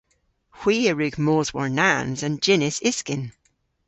Hwi 0.59 0.75
a 0.91 0.93
wrug 0.93 1.15
mos 1.25 1.49
war-nans 1.55 2.19
an 2.25 2.35
jynnys-yskyn. 2.43 3.23